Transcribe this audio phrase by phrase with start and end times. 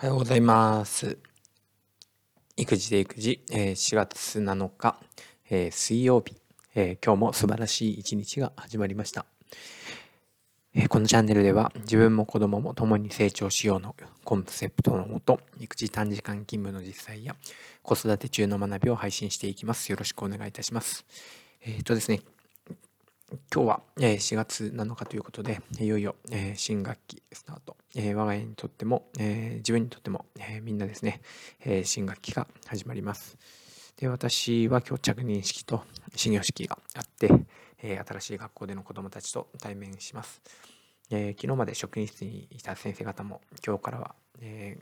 [0.00, 1.18] おはようございます。
[2.56, 4.98] 育児で育児、えー、4月7日、
[5.50, 6.38] えー、水曜日、
[6.74, 9.26] えー、今日も素晴らしい一日が始まりました、
[10.74, 13.94] えこのチャンネルでは自分も子供も共に成長しようの
[14.24, 17.36] コンセプトのもと、育児短時間勤務の実際や
[17.82, 19.92] 子育て中の学びを配信していきます。
[19.92, 21.04] よろしくお願いいたします。
[21.60, 22.22] えっ、とですね、
[23.30, 26.16] 今日は4月7日ということで、いよいよ
[26.56, 27.76] 新学期スタート。
[27.96, 30.26] 我が家にとっても、自分にとっても、
[30.62, 31.20] みんなですね、
[31.84, 33.38] 新学期が始まります。
[33.98, 35.84] で私は今日着任式と
[36.16, 37.30] 始業式があって、
[37.80, 40.40] 新しい学校での子どもたちと対面します。
[41.08, 44.16] 昨日まで職員室にいた先生方も今日からは、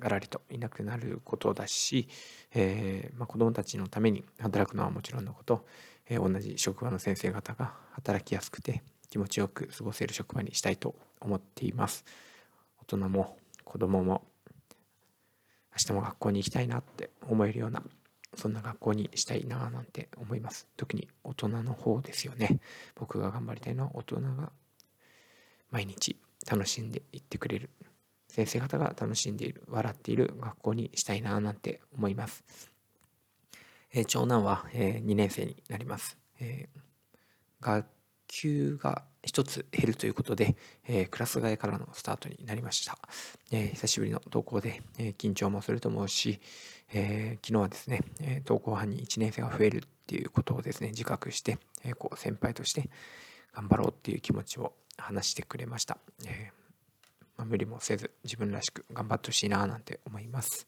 [0.00, 2.08] がらりといなくなることだし、
[2.54, 5.66] えまあ、子どもたちのために働くのはもちろんのこと
[6.08, 12.04] え同じ職場の先生方が働きやすくて気持ちよく過ごせる職場にしたいと思っています。
[12.80, 14.22] 大人も子供も
[15.72, 17.82] 明日も学校に行きたいなって思えるような
[18.34, 20.66] そんな学校にしたいななんて思います。
[20.76, 22.60] 特に大人の方ですよね。
[22.94, 24.52] 僕が頑張りたいのは大人が
[25.70, 26.16] 毎日
[26.50, 27.70] 楽しんでいってくれる。
[28.28, 32.44] 先生方が楽しんでいる笑っている学校にしたいななんて思います
[33.92, 36.18] えー、長男は、えー、2年生になります。
[36.40, 37.86] えー、学
[38.26, 40.56] 級が一つ減るということで、
[40.86, 42.98] えー、クラス替えからのスタートになりました。
[43.50, 46.40] えー、久しぶりの登校で、えー、緊張もすると思うし、
[46.92, 52.88] え昨日はですね、え登校班に1年生が増えるっていうことをですね、自覚して、えこう先輩として
[53.52, 55.98] 頑張ろうっていう気持ちを話してくれました。
[56.26, 56.50] え
[57.38, 60.66] まあ、無理もせず自分らしく頑張ってほしいななんて思います。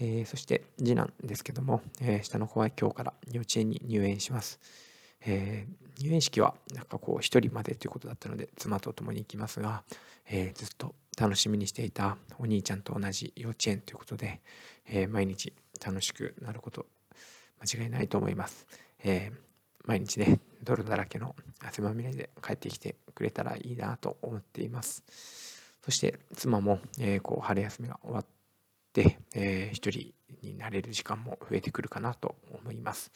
[0.00, 4.58] えー、そして次男ですけども、えー、下の子は今日から幼稚園に入園します。
[5.26, 9.84] えー、入園式はなんかこう一人までということだったので妻と共に行きますが、
[10.28, 14.40] えずっと楽しみにしていたお兄ちゃんと同じ幼稚園ということで、
[14.86, 15.52] え毎日
[15.84, 16.86] 楽しくなること
[17.60, 18.66] 間違いないと思います。
[19.02, 19.30] え
[19.84, 25.04] 毎日ね泥だらけの汗まみれで帰ってきてくれたらいいなと思っています。
[25.84, 28.26] そして妻も、えこう春休みが終わっ
[28.94, 33.12] て、えー、一人になれる時間も増えてくるかなと思います。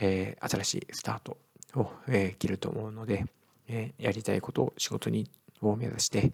[0.00, 1.36] えー、新しいスタート
[1.76, 3.26] を、えー、切ると思うので、
[3.68, 5.30] えー、やりたいことを仕事に
[5.62, 6.32] を目指して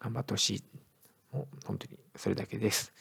[0.00, 0.64] 頑張ってほしい。
[1.32, 2.94] もう本当にそれだけです。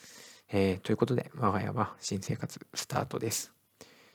[0.52, 3.54] えー、ということで、我が家は新生活スタートです。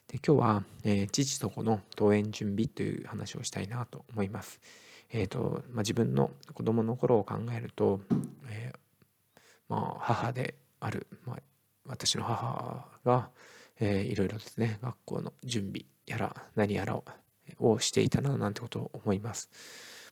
[0.08, 4.60] で今日は、えー、父と子の登園準備という話をしたいなと思います。
[5.10, 8.00] えーとまあ、自分の子供の頃を考えると、
[8.48, 8.78] えー
[9.68, 11.36] まあ、母である、まあ、
[11.86, 13.30] 私の母が、
[13.78, 17.04] えー、いろいろですね学校の準備やら何やらを
[17.58, 19.48] をしていたななんてことを思います、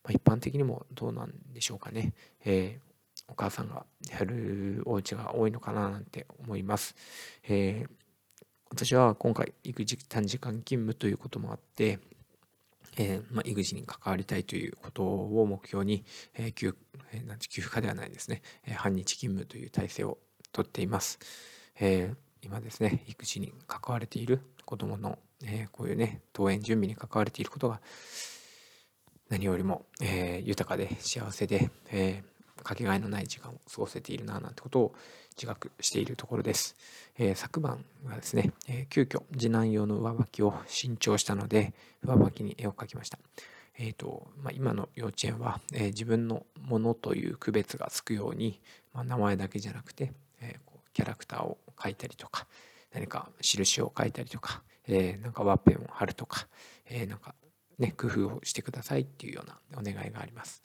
[0.04, 6.94] まあ、一般的にもどうなんでしょうかね、えー、お母さんがやるお家が多いのかななんて思います、
[7.48, 11.98] えー、私は今回育児短時間勤務ということもあって
[12.96, 16.76] えー、まあ、育児に関わりたいということを目標に、えー、休
[17.12, 20.18] えー、なん休暇ではないですね、えー、半日勤務という体制を
[20.52, 21.18] とっています。
[21.78, 27.80] えー、今ですね、育児に関われている子どもの、えー、こういうね、登園準備に関われていることが
[29.28, 32.33] 何よりも、えー、豊かで幸せで、えー、
[32.64, 34.94] かけがえのない時間を過ごせているななんてことを
[35.36, 36.76] 自覚しているところです。
[37.16, 43.18] えー、昨晩はですね、えー、急遽次男用の上履きを新調したので、上履きに絵を描きました。
[43.76, 48.60] えーとまあ、今の幼稚園は、えー、自分のものという区別がつくように、
[48.92, 52.46] まあ、名前だけじゃなくて、えー、こうキャラクターを描いたりとか
[52.92, 56.46] 何か印を書いたりとか、えー、なんかワッペンを貼るとか、
[56.88, 57.34] えー、なんか
[57.78, 60.62] ね工夫をしてくださいっていうようなお願いがあります。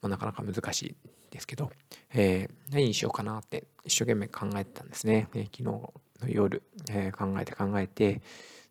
[0.00, 0.96] まあ、なかなか難しい
[1.30, 1.70] ですけど、
[2.14, 5.28] えー、何にしようかなって一生懸命考えてたんですね。
[5.34, 5.92] えー、昨日の
[6.26, 8.22] 夜、えー、考えて考えて、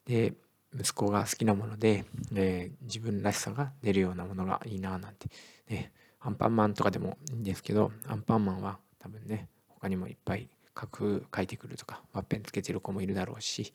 [0.06, 0.34] で、
[0.74, 2.06] 息子が好きなもので、
[2.36, 5.30] えー、自分らしさが出るようなものがいいななんて、
[5.70, 10.50] ね、アンパンマンとかでもいいんですけど、アンパンマンは多分ね、他にもいっぱい
[10.80, 13.74] 書く、書いてくるとか、ワッペンつけてる子もいるだろうし、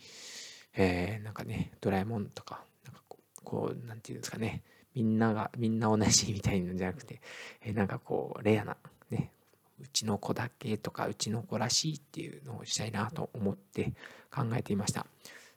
[0.75, 4.63] えー、なんかね、ドラえもんとか、なんかこう、こうなんていうんですかね、
[4.95, 7.21] みんなが、みんな同じみたいなんじゃなくて、
[7.63, 8.77] え、なんかこう、レアな、
[9.11, 9.33] ね、
[9.81, 13.93] うちの子だけとか、うちの子らしいっていうのをしたいなと思って
[14.35, 15.07] 考えていました。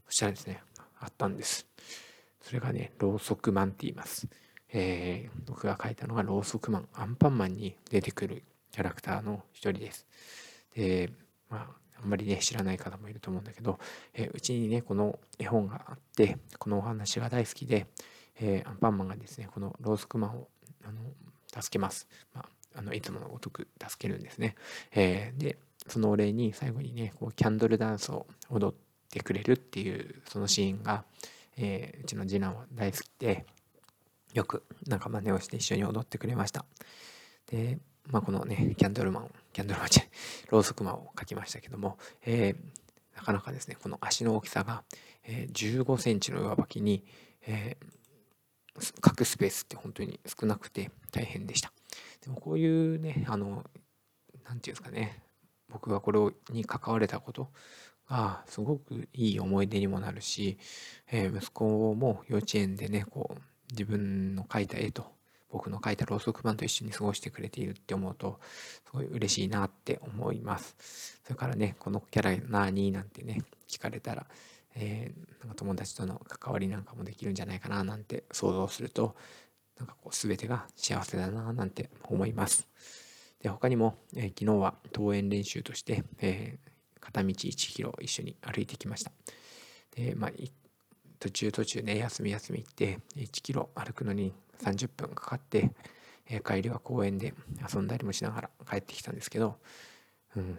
[0.05, 0.61] そしたらですね、
[0.99, 1.67] あったんです。
[2.41, 4.27] それがね、ろうそくマンって言います。
[4.71, 10.05] えー、僕が書いたのがろうそくマン、アンパンマンに出てくるキャラクターの一人です。
[10.75, 11.11] で、
[11.49, 13.79] まあ、あんまりね、知らない方もいると思うんだけど、
[14.13, 17.87] えー、うちにね、この絵本があって、このお話が大好きで、
[18.39, 20.47] えー、アンパンマンがですね、このロースクマンを
[20.83, 20.99] あの
[21.61, 22.07] 助けます。
[22.33, 22.45] まあ、
[22.75, 24.55] あのいつものごとく助けるんですね。
[24.91, 28.75] えー、でそのお礼に最後にねこうキャンドルダンスを踊っ
[29.09, 31.05] てくれるっていうそのシーンが、
[31.57, 33.45] えー、うちの次男は大好きで
[34.33, 36.65] よくなんか真似をして一緒に踊ってくれました。
[37.47, 40.03] で、まあ、このねキャンドルマンキャンドルマンじゃ
[40.51, 44.83] ろうそくマンを描きましたけども、えー、なかなかですねこの足の大きさが、
[45.23, 47.05] えー、15センチの上履きに、
[47.47, 47.85] えー、
[48.79, 51.71] 書くスペースって本当に少なくて大変でした。
[52.23, 53.63] でもこういうねあの何て
[54.43, 55.21] 言うんですかね
[55.69, 56.19] 僕がこれ
[56.53, 57.49] に関われたこと
[58.09, 60.57] がすごくいい思い出にもなるし、
[61.11, 63.41] えー、息子も幼稚園でねこう
[63.71, 65.15] 自分の描いた絵と
[65.49, 68.39] 僕の描いたろうそく版と一緒に過ごしてくれているって思うと
[68.85, 74.27] すごい嬉しいなって思いますそれからねこのキャラ何なんてね聞かれたら、
[74.75, 79.15] えー、なんか友達との関わりなんかもできるんじゃないかななんて想像すると
[79.77, 82.67] なんかこう全てが幸せだななんて思います。
[83.41, 89.11] で他にも、えー、昨日は登園練習として、えー、片道1キロ一緒に歩いてきました。
[89.91, 90.31] で、まあ、
[91.19, 95.71] 途中途中ね休み休み行って1キロ歩くのに30分かかって、
[96.27, 97.33] えー、帰りは公園で
[97.73, 99.57] 遊んだりもしながら帰ってきたんですけど、
[100.35, 100.57] うん、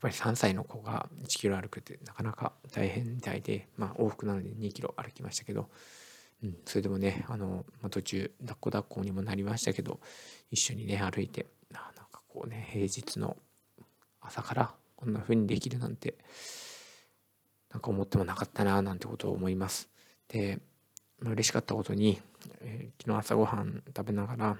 [0.00, 5.68] ぱり3歳の子が1キロ歩くってなかなか大変みたいで、まあ、往復なので2キロ歩きましたけど、
[6.42, 10.00] うん、それでもねあの、ま、途中抱っこ抱っこにもなりましたけど
[10.50, 13.36] 一緒にね歩いてなんかこうね平日の
[14.20, 16.14] 朝からこんな風にできるなんて
[17.72, 19.88] なんか思ってもなかったななんてことを思います。
[20.28, 20.58] で、
[21.20, 22.20] まあ、嬉しかったことに、
[22.60, 24.56] えー、昨日朝ごはん食べながら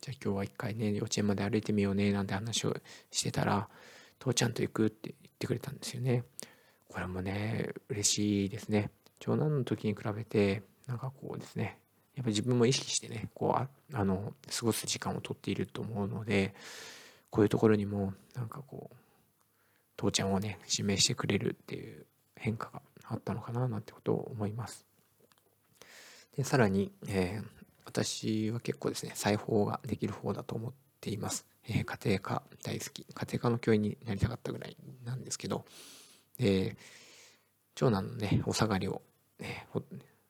[0.00, 2.76] じゃあ今日は一回ね幼稚園まで歩いてみようねなんて話を
[3.10, 3.68] してたら
[4.18, 6.24] 父ちゃんと行くって言ってくれたんですよね。
[6.88, 8.90] これもね嬉しいですね。
[9.18, 11.78] 長男の時に比べてなんかこうですね
[12.14, 16.54] やっぱ自分も意識してねこうああの過ごす時間をとっていると思うので
[17.30, 18.96] こういうところにもなんかこう
[19.96, 22.06] 父ちゃんをね指名してくれるっていう
[22.36, 24.86] 変化があったのかななんてことを思います。
[26.36, 27.44] でさらに、えー、
[27.84, 31.46] 私は結構ですね裁縫ができる方だと思っています。
[31.68, 35.64] えー、家庭科大好き家庭科の教員になりたかったぐらいなんですけど
[36.38, 36.76] で
[37.74, 39.02] 長男のねお下がりを、
[39.40, 39.82] えー、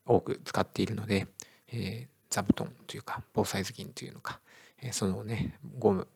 [0.06, 1.26] 多く使っているので、
[1.72, 4.40] えー、座布団というか防災頭巾というのか、
[4.82, 6.08] えー、そのねゴム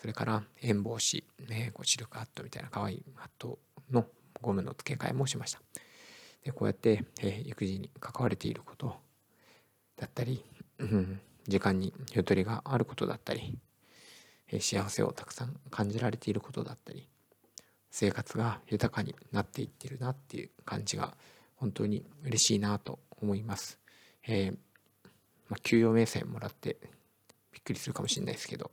[0.00, 3.58] それから円帽子、ね、こうシルクハットみたいな可愛いハット
[3.90, 4.06] の
[4.40, 5.60] ゴムの付け替えもしました。
[6.42, 8.96] でこうやって、えー、育児に関われていること
[9.98, 10.42] だったり、
[10.78, 13.58] うん、時間にゆとりがあることだったり、
[14.58, 17.06] 幸せをたくさん感じられていることだったり
[17.90, 21.14] 生活が豊かになっていってるなっていう感じが
[21.56, 23.78] 本当に嬉しいなと思います。
[24.26, 24.56] えー、
[25.48, 26.76] まあ、給与明細もらって
[27.52, 28.70] びっくりするかもしれないですけど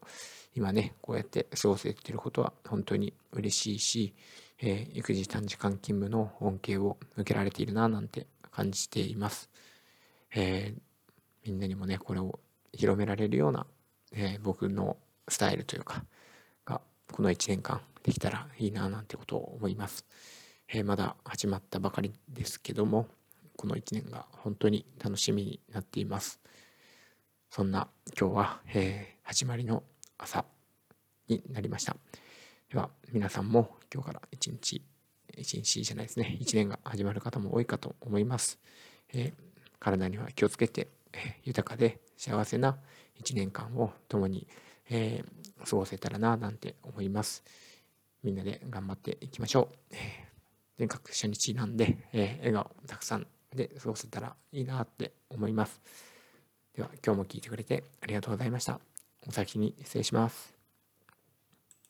[0.55, 4.13] 今ねこうやって過ごせてることは本当に嬉しいし、
[4.59, 9.49] えー、育児短時間勤務の恩恵を受けられているななんて感じています、
[10.35, 10.81] えー、
[11.45, 12.39] みんなにもねこれを
[12.73, 13.65] 広められるような、
[14.11, 14.97] え、僕の
[15.27, 16.03] スタイルというか
[16.65, 16.81] が
[17.11, 20.05] この1年間できたらいいななんてことを思います、
[20.69, 23.07] えまだ始まったばかりですけども
[23.57, 26.39] この1年が本当に楽しみになっています。
[27.49, 27.87] そんな
[28.19, 29.83] 今日は、え始まりの
[30.17, 30.45] 朝
[31.27, 31.95] になりました。
[32.69, 34.81] では皆さんも今日から一日
[35.35, 36.37] 一日じゃないですね。
[36.39, 38.59] 一年が始まる方も多いかと思います、
[39.13, 42.77] えー、体には気をつけて、えー、豊かで幸せな
[43.15, 44.47] 一年間を共に、
[44.89, 47.43] えー、過ごせたらななんて思います。
[48.23, 50.25] みんなで頑張っていきましょう、え、
[50.77, 55.81] 全国初日なんで、え笑顔たくさんで過ごせたらいいなって思います。
[56.75, 58.79] では今日も聞いてくれてありがとうございました。
[59.27, 60.56] お先に失礼します。